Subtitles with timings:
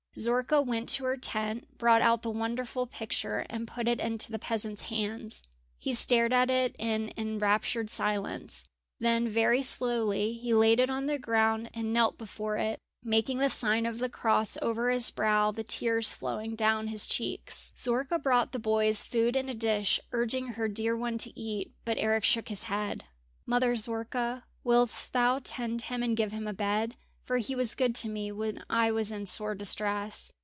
[0.17, 4.37] Zorka went to her tent, brought out the wonderful picture, and put it into the
[4.37, 5.41] peasant's hands.
[5.79, 8.65] He stared at it in enraptured silence.
[8.99, 13.49] Then very slowly he laid it on the ground and knelt before it, making the
[13.49, 17.71] sign of the cross over his brow, the tears flowing down his cheeks.
[17.77, 21.97] Zorka brought the boys food in a dish, urging her dear one to eat, but
[21.97, 23.05] Eric shook his head.
[23.45, 26.97] "Mother Zorka, willst thou tend him and give him a bed?
[27.23, 30.33] for he was good to me when I was in sore distress."